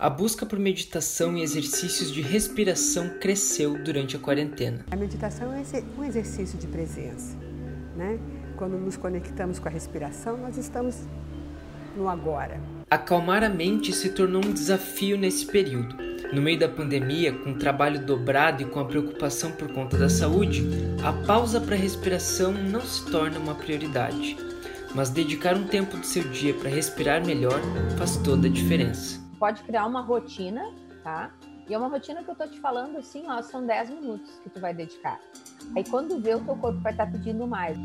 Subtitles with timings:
[0.00, 4.86] A busca por meditação e exercícios de respiração cresceu durante a quarentena.
[4.90, 5.62] A meditação é
[5.98, 7.36] um exercício de presença,
[7.94, 8.18] né?
[8.56, 11.00] Quando nos conectamos com a respiração, nós estamos
[11.94, 12.58] no agora.
[12.90, 15.94] Acalmar a mente se tornou um desafio nesse período.
[16.32, 20.08] No meio da pandemia, com o trabalho dobrado e com a preocupação por conta da
[20.08, 20.66] saúde,
[21.04, 24.34] a pausa para a respiração não se torna uma prioridade.
[24.94, 27.60] Mas dedicar um tempo do seu dia para respirar melhor
[27.98, 30.70] faz toda a diferença pode criar uma rotina,
[31.02, 31.32] tá?
[31.66, 34.50] E é uma rotina que eu tô te falando assim, ó, são 10 minutos que
[34.50, 35.18] tu vai dedicar.
[35.74, 37.76] Aí quando vê, o teu corpo vai estar tá pedindo mais.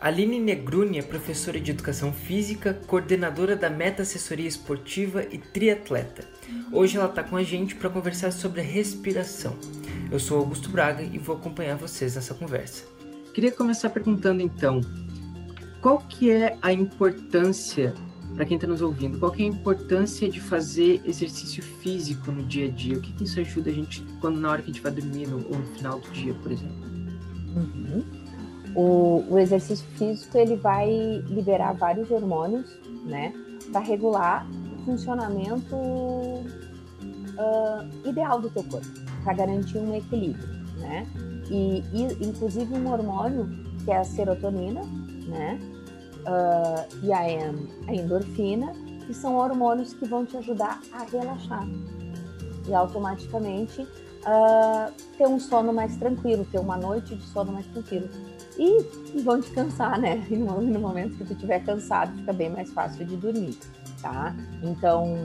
[0.00, 6.28] Aline Negruni é professora de Educação Física, coordenadora da Meta Assessoria Esportiva e triatleta.
[6.72, 9.56] Hoje ela está com a gente para conversar sobre a respiração.
[10.10, 12.84] Eu sou Augusto Braga e vou acompanhar vocês nessa conversa.
[13.32, 14.80] Queria começar perguntando então,
[15.84, 17.92] qual que é a importância
[18.34, 19.18] para quem está nos ouvindo?
[19.18, 22.96] Qual que é a importância de fazer exercício físico no dia a dia?
[22.96, 25.26] O que, que isso ajuda a gente quando na hora que a gente vai dormir
[25.26, 26.74] no, ou no final do dia, por exemplo?
[27.54, 28.02] Uhum.
[28.74, 30.90] O, o, exercício físico ele vai
[31.28, 33.34] liberar vários hormônios, né,
[33.70, 36.48] para regular o funcionamento uh,
[38.08, 38.88] ideal do teu corpo,
[39.22, 41.06] para garantir um equilíbrio, né?
[41.50, 43.50] E, e inclusive um hormônio
[43.84, 44.80] que é a serotonina,
[45.28, 45.60] né?
[46.26, 48.72] Uh, e a, endorfina,
[49.06, 51.66] que são hormônios que vão te ajudar a relaxar
[52.66, 58.08] e automaticamente uh, ter um sono mais tranquilo, ter uma noite de sono mais tranquilo.
[58.58, 60.24] E, vão descansar, né?
[60.30, 63.58] E no, no, momento que tu estiver cansado, fica bem mais fácil de dormir,
[64.00, 64.34] tá?
[64.62, 65.16] Então,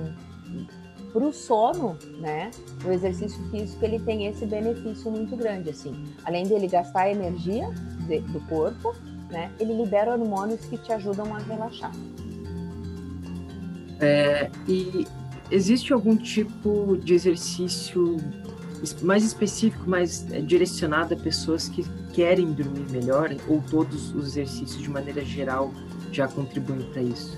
[1.14, 2.52] para o sono, né?
[2.84, 5.94] O exercício físico ele tem esse benefício muito grande, assim.
[6.26, 7.70] Além dele gastar energia
[8.08, 8.96] de, do corpo,
[9.30, 9.52] né?
[9.60, 11.92] Ele libera hormônios que te ajudam a relaxar.
[14.00, 15.06] É, e
[15.52, 18.18] existe algum tipo de exercício
[19.02, 24.82] mais específico, mais é, direcionado a pessoas que querem dormir melhor, ou todos os exercícios
[24.82, 25.72] de maneira geral
[26.12, 27.38] já contribuem para isso?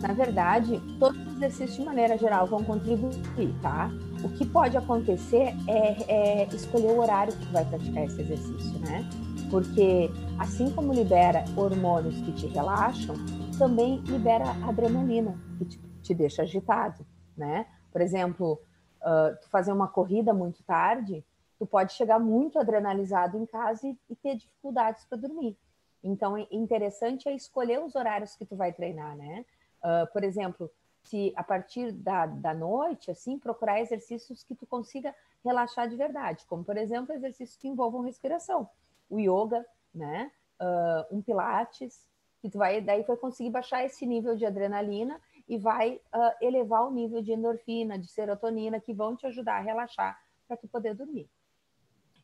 [0.00, 3.90] Na verdade, todos os exercícios de maneira geral vão contribuir, tá?
[4.22, 9.08] O que pode acontecer é, é escolher o horário que vai praticar esse exercício, né?
[9.50, 13.14] Porque assim como libera hormônios que te relaxam,
[13.58, 17.06] também libera adrenalina, que te, te deixa agitado,
[17.36, 17.66] né?
[17.92, 18.60] Por exemplo,
[19.00, 21.24] uh, tu fazer uma corrida muito tarde,
[21.58, 25.56] tu pode chegar muito adrenalizado em casa e, e ter dificuldades para dormir.
[26.02, 29.44] Então, é interessante é escolher os horários que tu vai treinar, né?
[29.78, 30.70] Uh, por exemplo,
[31.02, 36.44] se a partir da, da noite, assim, procurar exercícios que tu consiga relaxar de verdade,
[36.46, 38.68] como, por exemplo, exercícios que envolvam respiração
[39.08, 40.30] o yoga, né?
[40.60, 42.06] Uh, um pilates,
[42.40, 46.86] que tu vai, daí vai conseguir baixar esse nível de adrenalina e vai uh, elevar
[46.86, 50.94] o nível de endorfina, de serotonina, que vão te ajudar a relaxar para tu poder
[50.94, 51.28] dormir.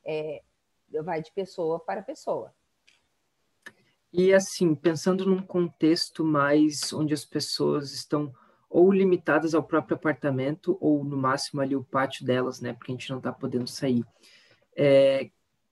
[0.05, 0.43] É,
[1.03, 2.53] vai de pessoa para pessoa.
[4.13, 8.35] E assim, pensando num contexto mais onde as pessoas estão
[8.69, 12.95] ou limitadas ao próprio apartamento ou no máximo ali o pátio delas, né, porque a
[12.95, 14.05] gente não está podendo sair.
[14.77, 15.31] É,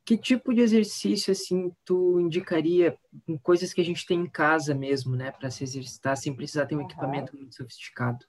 [0.08, 2.96] que tipo de exercício assim tu indicaria
[3.42, 6.74] coisas que a gente tem em casa mesmo, né, para se exercitar sem precisar ter
[6.74, 6.86] um uhum.
[6.86, 8.24] equipamento muito sofisticado?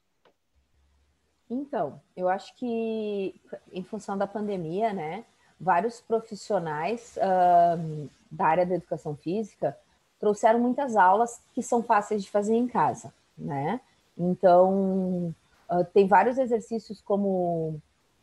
[1.48, 3.34] Então, eu acho que
[3.72, 5.24] em função da pandemia, né,
[5.58, 9.74] vários profissionais uh, da área da educação física
[10.18, 13.80] trouxeram muitas aulas que são fáceis de fazer em casa, né?
[14.18, 15.34] Então,
[15.70, 17.80] uh, tem vários exercícios como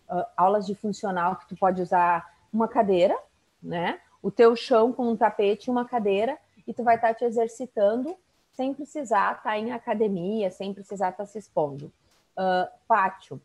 [0.07, 3.17] uh, aulas de funcional que tu pode usar uma cadeira,
[3.67, 3.99] né?
[4.21, 7.25] O teu chão com um tapete e uma cadeira e tu vai estar tá te
[7.25, 8.15] exercitando
[8.51, 11.91] sem precisar estar tá em academia, sem precisar estar tá se expondo.
[12.37, 13.41] Uh, pátio.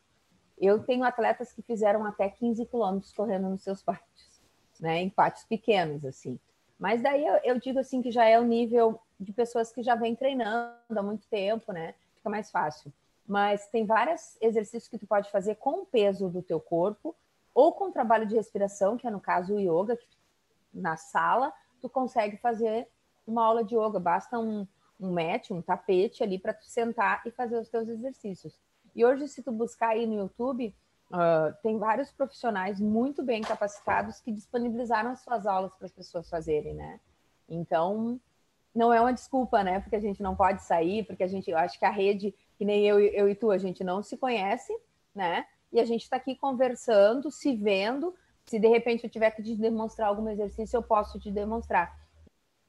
[0.58, 4.42] Eu tenho atletas que fizeram até 15 quilômetros correndo nos seus pátios,
[4.80, 5.00] né?
[5.00, 6.38] Em pátios pequenos, assim.
[6.78, 9.94] Mas daí eu, eu, digo assim que já é o nível de pessoas que já
[9.94, 11.94] vêm treinando há muito tempo, né?
[12.16, 12.92] Fica mais fácil.
[13.26, 17.14] Mas tem vários exercícios que tu pode fazer com o peso do teu corpo
[17.54, 19.98] ou com trabalho de respiração, que é no caso o yoga,
[20.72, 22.88] na sala tu consegue fazer
[23.26, 24.66] uma aula de yoga, basta um,
[24.98, 28.58] um mat, um tapete ali para tu sentar e fazer os teus exercícios.
[28.94, 30.74] E hoje, se tu buscar aí no YouTube,
[31.10, 36.28] uh, tem vários profissionais muito bem capacitados que disponibilizaram as suas aulas para as pessoas
[36.28, 37.00] fazerem, né?
[37.48, 38.20] Então,
[38.74, 39.80] não é uma desculpa, né?
[39.80, 42.64] Porque a gente não pode sair, porque a gente, eu acho que a rede, que
[42.64, 44.76] nem eu, eu e tu, a gente não se conhece,
[45.14, 45.46] né?
[45.72, 48.14] E a gente está aqui conversando, se vendo.
[48.46, 51.96] Se de repente eu tiver que te demonstrar algum exercício, eu posso te demonstrar.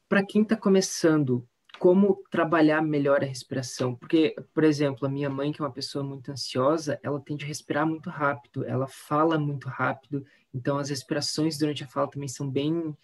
[0.07, 1.47] Para quem está começando,
[1.79, 3.95] como trabalhar melhor a respiração.
[3.95, 7.47] Porque, por exemplo, a minha mãe, que é uma pessoa muito ansiosa, ela tende a
[7.47, 12.49] respirar muito rápido, ela fala muito rápido, então as respirações durante a fala também são
[12.49, 12.95] bem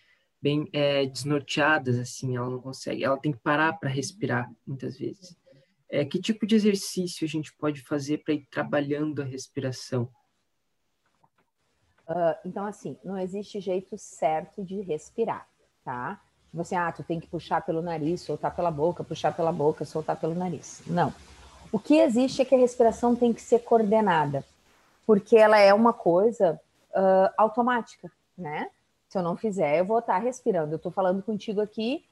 [0.42, 5.36] bem é, desnorteadas, assim, ela não consegue, ela tem que parar para respirar muitas vezes.
[5.90, 10.10] É, que tipo de exercício a gente pode fazer para ir trabalhando a respiração?
[12.08, 15.48] Uh, então, assim, não existe jeito certo de respirar,
[15.84, 16.20] tá?
[16.50, 19.86] Tipo assim, ah, tu tem que puxar pelo nariz, soltar pela boca, puxar pela boca,
[19.86, 20.82] soltar pelo nariz.
[20.88, 21.14] Não.
[21.72, 24.44] O que existe é que a respiração tem que ser coordenada,
[25.06, 26.60] porque ela é uma coisa
[26.92, 28.72] uh, automática, né?
[29.08, 30.74] Se eu não fizer, eu vou estar respirando.
[30.74, 32.04] Eu estou falando contigo aqui.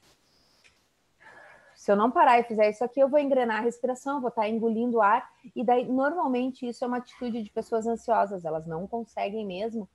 [1.88, 4.46] Se eu não parar e fizer isso aqui, eu vou engrenar a respiração, vou estar
[4.46, 5.26] engolindo ar.
[5.56, 8.44] E daí, normalmente, isso é uma atitude de pessoas ansiosas.
[8.44, 9.88] Elas não conseguem mesmo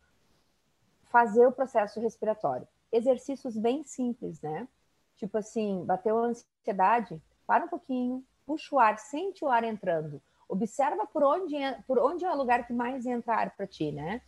[1.03, 2.67] fazer o processo respiratório.
[2.91, 4.67] Exercícios bem simples, né?
[5.17, 10.19] Tipo assim, bateu a ansiedade, para um pouquinho, puxa o ar, sente o ar entrando.
[10.49, 13.91] Observa por onde, é, por onde é o lugar que mais entra ar para ti,
[13.91, 14.19] né?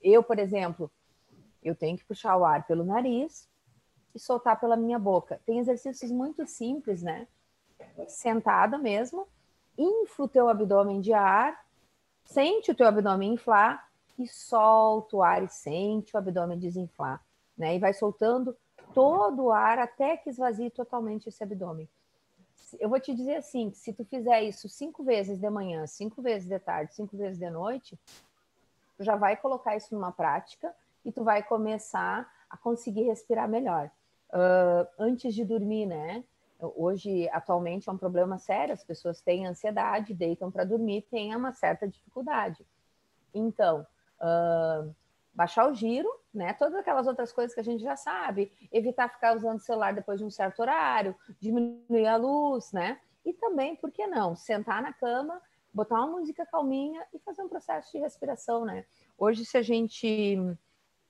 [0.00, 0.88] Eu, por exemplo,
[1.64, 3.48] eu tenho que puxar o ar pelo nariz
[4.14, 5.40] e soltar pela minha boca.
[5.44, 7.26] Tem exercícios muito simples, né?
[8.06, 9.26] Sentado mesmo,
[9.76, 11.64] infla o teu abdômen de ar,
[12.24, 13.88] sente o teu abdômen inflar
[14.18, 17.22] e solta o ar e sente o abdômen desinflar,
[17.56, 17.76] né?
[17.76, 18.56] E vai soltando
[18.92, 21.88] todo o ar até que esvazie totalmente esse abdômen.
[22.78, 26.48] Eu vou te dizer assim, se tu fizer isso cinco vezes de manhã, cinco vezes
[26.48, 27.98] de tarde, cinco vezes de noite,
[28.96, 30.74] tu já vai colocar isso numa prática
[31.04, 33.90] e tu vai começar a conseguir respirar melhor.
[34.30, 36.24] Uh, antes de dormir, né?
[36.60, 41.52] Hoje, atualmente, é um problema sério, as pessoas têm ansiedade, deitam para dormir, têm uma
[41.52, 42.66] certa dificuldade.
[43.32, 43.86] Então,
[44.20, 44.94] uh,
[45.32, 46.52] baixar o giro, né?
[46.52, 50.18] Todas aquelas outras coisas que a gente já sabe, evitar ficar usando o celular depois
[50.18, 53.00] de um certo horário, diminuir a luz, né?
[53.24, 55.40] E também, por que não, sentar na cama,
[55.72, 58.84] botar uma música calminha e fazer um processo de respiração, né?
[59.16, 60.36] Hoje, se a gente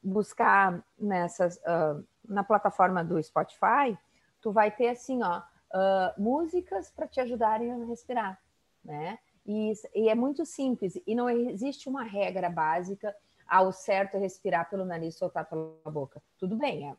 [0.03, 3.97] buscar nessas uh, na plataforma do Spotify,
[4.41, 8.41] tu vai ter assim, ó, uh, músicas para te ajudarem a respirar,
[8.85, 9.19] né?
[9.47, 13.17] E, e, é muito simples e não existe uma regra básica
[13.49, 16.23] ao certo respirar pelo nariz, soltar pela boca.
[16.39, 16.95] Tudo bem,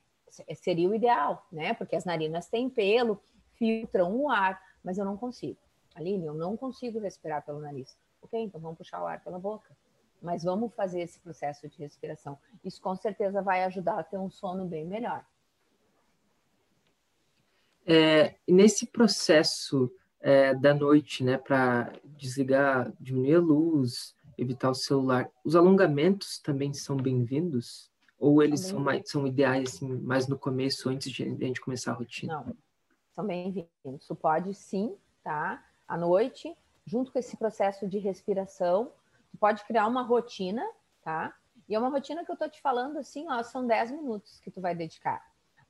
[0.48, 1.76] é, seria o ideal, né?
[1.76, 3.22] Porque as narinas têm pelo,
[3.54, 5.60] filtram o ar, mas eu não consigo.
[5.94, 7.96] Aline, eu não consigo respirar pelo nariz.
[8.22, 9.76] Ok, então vamos puxar o ar pela boca
[10.22, 12.38] mas vamos fazer esse processo de respiração.
[12.64, 15.26] Isso com certeza vai ajudar a ter um sono bem melhor.
[17.86, 25.30] É, nesse processo é, da noite, né, para desligar, diminuir a luz, evitar o celular,
[25.44, 27.90] os alongamentos também são bem-vindos?
[28.20, 31.92] Ou eles são, mais, são ideais assim, mais no começo, antes de a gente começar
[31.92, 32.34] a rotina?
[32.34, 32.56] Não,
[33.16, 34.08] são bem-vindos.
[34.22, 34.94] Pode sim,
[35.24, 35.64] tá?
[35.88, 36.54] À noite,
[36.86, 38.92] junto com esse processo de respiração,
[39.40, 40.66] pode criar uma rotina,
[41.04, 41.34] tá?
[41.68, 44.50] E é uma rotina que eu tô te falando assim, ó, são 10 minutos que
[44.50, 45.24] tu vai dedicar.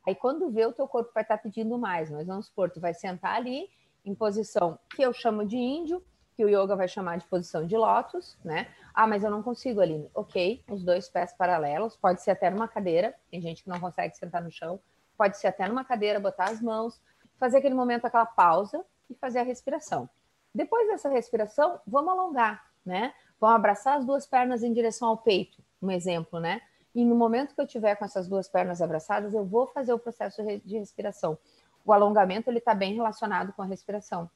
[0.08, 2.10] Aí quando vê, o teu corpo vai estar tá pedindo mais.
[2.10, 3.70] Mas vamos supor, tu vai sentar ali
[4.06, 7.76] em posição que eu chamo de índio, que o yoga vai chamar de posição de
[7.76, 8.74] lótus, né?
[8.94, 10.10] Ah, mas eu não consigo, ali.
[10.16, 14.16] Ok, os dois pés paralelos, pode ser até numa cadeira, tem gente que não consegue
[14.16, 14.80] sentar no chão,
[15.18, 17.02] pode ser até numa cadeira, botar as mãos,
[17.38, 20.10] fazer aquele momento, aquela pausa e fazer a respiração.
[20.56, 23.14] Depois dessa respiração, vamos alongar, né?
[23.40, 26.62] Vão abraçar as duas pernas em direção ao peito, um exemplo, né?
[26.94, 30.00] E no momento que eu tiver com essas duas pernas abraçadas, eu vou fazer o
[30.00, 31.38] processo de respiração.
[31.86, 34.30] O alongamento ele está bem relacionado com a respiração.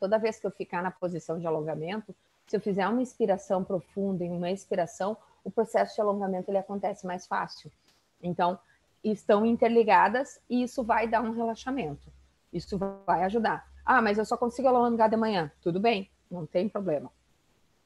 [0.00, 2.14] Toda vez que eu ficar na posição de alongamento,
[2.46, 7.06] se eu fizer uma inspiração profunda e uma expiração, o processo de alongamento ele acontece
[7.06, 7.70] mais fácil.
[8.22, 8.58] Então,
[9.02, 12.10] estão interligadas e isso vai dar um relaxamento.
[12.52, 13.66] Isso vai ajudar.
[13.84, 15.52] Ah, mas eu só consigo alongar de manhã.
[15.60, 17.10] Tudo bem, não tem problema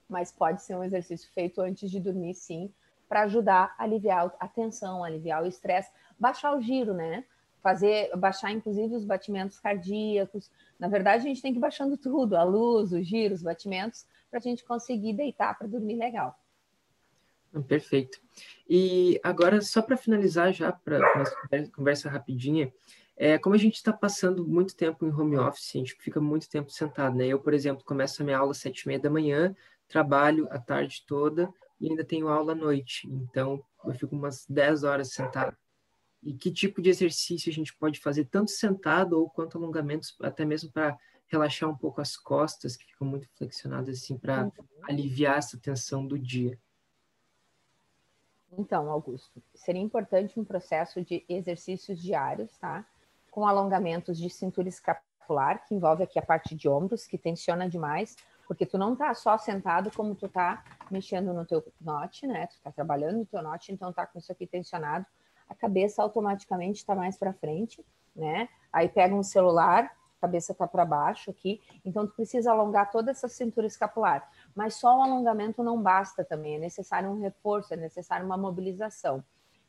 [0.09, 2.73] mas pode ser um exercício feito antes de dormir, sim,
[3.09, 7.25] para ajudar a aliviar a tensão, aliviar o estresse, baixar o giro, né?
[7.63, 10.51] Fazer, baixar inclusive os batimentos cardíacos.
[10.79, 14.07] Na verdade, a gente tem que ir baixando tudo, a luz, o giro, os batimentos,
[14.31, 16.39] para a gente conseguir deitar para dormir legal.
[17.53, 18.21] Ah, perfeito.
[18.69, 21.35] E agora, só para finalizar já, para nossa
[21.75, 22.73] conversa rapidinha,
[23.17, 26.49] é, como a gente está passando muito tempo em home office, a gente fica muito
[26.49, 27.27] tempo sentado, né?
[27.27, 29.57] Eu, por exemplo, começo a minha aula às sete e meia da manhã,
[29.89, 33.09] trabalho a tarde toda e ainda tenho aula à noite.
[33.09, 35.57] Então, eu fico umas 10 horas sentado.
[36.23, 40.45] E que tipo de exercício a gente pode fazer, tanto sentado ou quanto alongamentos, até
[40.45, 44.53] mesmo para relaxar um pouco as costas, que ficam muito flexionadas, assim, para uhum.
[44.89, 46.59] aliviar essa tensão do dia?
[48.57, 52.85] Então, Augusto, seria importante um processo de exercícios diários, tá?
[53.31, 58.17] Com alongamentos de cintura escapular, que envolve aqui a parte de ombros, que tensiona demais,
[58.49, 62.47] porque tu não tá só sentado como tu tá mexendo no teu note, né?
[62.47, 65.05] Tu tá trabalhando no teu note, então tá com isso aqui tensionado.
[65.47, 67.85] A cabeça automaticamente está mais para frente,
[68.17, 68.49] né?
[68.73, 73.11] Aí pega um celular, a cabeça tá para baixo aqui, então tu precisa alongar toda
[73.11, 74.27] essa cintura escapular.
[74.57, 79.23] Mas só o alongamento não basta também, é necessário um reforço, é necessário uma mobilização.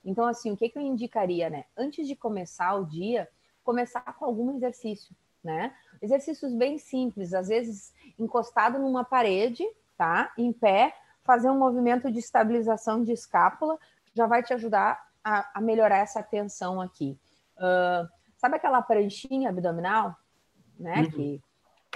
[0.05, 1.65] Então, assim, o que, que eu indicaria, né?
[1.77, 3.29] Antes de começar o dia,
[3.61, 5.75] começar com algum exercício, né?
[6.01, 9.63] Exercícios bem simples, às vezes encostado numa parede,
[9.97, 10.31] tá?
[10.37, 13.77] Em pé, fazer um movimento de estabilização de escápula
[14.13, 17.17] já vai te ajudar a, a melhorar essa tensão aqui.
[17.57, 20.15] Uh, sabe aquela pranchinha abdominal,
[20.79, 21.01] né?
[21.01, 21.11] Uhum.
[21.11, 21.43] Que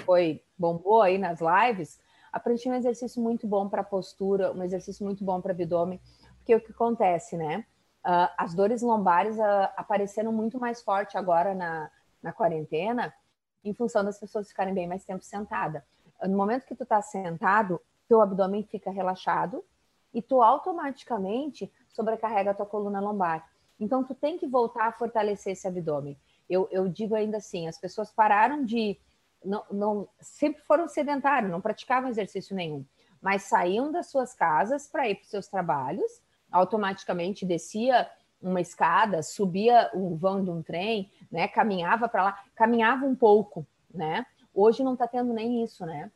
[0.06, 2.00] foi bombou aí nas lives.
[2.32, 6.02] A pranchinha é um exercício muito bom para postura, um exercício muito bom para abdômen,
[6.38, 7.66] porque o que acontece, né?
[8.06, 11.90] Uh, as dores lombares uh, apareceram muito mais forte agora na,
[12.22, 13.14] na quarentena,
[13.64, 15.86] em função das pessoas ficarem bem mais tempo sentada.
[16.22, 19.64] No momento que tu tá sentado, teu abdômen fica relaxado
[20.14, 23.50] e tu automaticamente sobrecarrega a tua coluna lombar.
[23.80, 26.18] Então, tu tem que voltar a fortalecer esse abdômen.
[26.50, 28.98] Eu, eu digo ainda assim, as pessoas pararam de...
[29.44, 32.86] Não, não, sempre foram sedentários, não praticavam exercício nenhum,
[33.22, 36.22] mas saíam das suas casas para ir para os seus trabalhos
[36.54, 38.08] automaticamente descia
[38.44, 41.48] uma escada, subia o vão de um trem, né?
[41.48, 44.26] Caminhava para lá, caminhava um pouco, né?
[44.54, 46.12] Hoje não está tendo nem isso, né?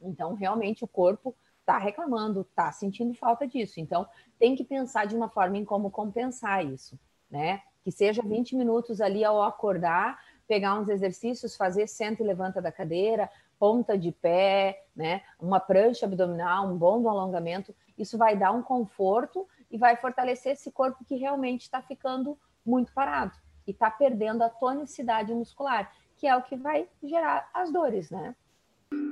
[0.00, 3.78] Então, realmente, o corpo está reclamando, está sentindo falta disso.
[3.78, 4.06] Então,
[4.38, 6.98] tem que pensar de uma forma em como compensar isso,
[7.30, 7.60] né?
[7.84, 12.72] Que seja 20 minutos ali ao acordar, pegar uns exercícios, fazer senta e levanta da
[12.72, 15.22] cadeira, ponta de pé, né?
[15.38, 17.74] Uma prancha abdominal, um bom alongamento.
[17.98, 22.92] Isso vai dar um conforto e vai fortalecer esse corpo que realmente está ficando muito
[22.92, 23.32] parado
[23.66, 28.34] e está perdendo a tonicidade muscular, que é o que vai gerar as dores, né?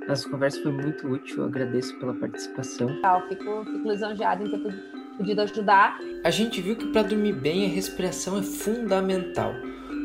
[0.08, 2.88] Essa conversa foi muito útil, eu agradeço pela participação.
[2.88, 5.98] Eu fico, fico lisonjeada em ter podido ajudar.
[6.24, 9.52] A gente viu que para dormir bem a respiração é fundamental.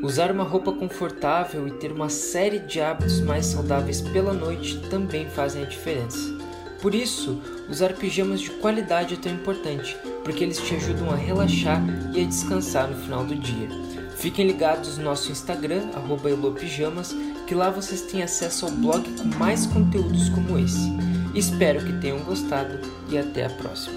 [0.04, 5.30] Usar uma roupa confortável e ter uma série de hábitos mais saudáveis pela noite também
[5.30, 6.41] fazem a diferença.
[6.82, 11.80] Por isso, usar pijamas de qualidade é tão importante, porque eles te ajudam a relaxar
[12.12, 13.70] e a descansar no final do dia.
[14.18, 15.84] Fiquem ligados no nosso Instagram,
[16.26, 20.92] elopijamas, que lá vocês têm acesso ao blog com mais conteúdos como esse.
[21.36, 23.96] Espero que tenham gostado e até a próxima.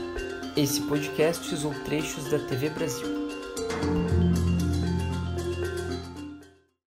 [0.56, 3.24] Esse podcast usou trechos da TV Brasil.